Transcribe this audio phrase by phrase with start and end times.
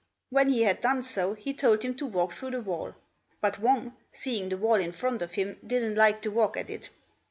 [0.31, 2.95] When he had done so he told him to walk through the wall;
[3.39, 6.89] but Wang, seeing the wall in front of him, didn't like to walk at it.